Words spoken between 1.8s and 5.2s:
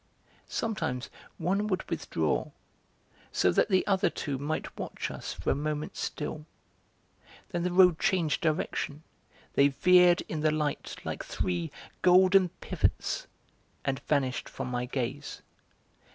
withdraw, so that the other two might watch